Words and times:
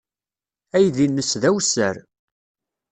Aydi-nnes 0.75 1.31
d 1.41 1.43
awessar. 1.49 1.95